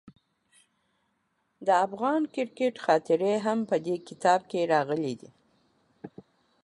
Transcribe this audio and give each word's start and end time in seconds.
د 1.65 1.67
افغان 1.85 2.21
کرکټ 2.35 2.75
خاطرې 2.85 3.35
هم 3.45 3.59
په 3.69 3.75
دې 3.85 3.95
کتاب 4.07 4.39
کې 4.51 4.69
راغلي 4.73 5.13
دي. 5.21 5.29